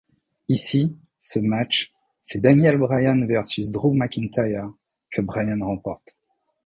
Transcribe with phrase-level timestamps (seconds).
[0.49, 1.91] Ici, ce match,
[2.23, 4.73] c'est Daniel Bryan vs Drew McIntyre
[5.11, 6.15] que Bryan remporte.